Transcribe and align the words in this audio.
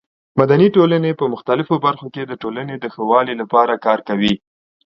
مدني 0.39 0.67
ټولنه 0.75 1.09
په 1.19 1.25
مختلفو 1.33 1.75
برخو 1.85 2.07
کې 2.13 2.23
د 2.25 2.33
ټولنې 2.41 2.75
د 2.79 2.85
ښه 2.93 3.03
والي 3.11 3.33
لپاره 3.41 3.73
کار 3.85 3.99
کوي. 4.09 4.33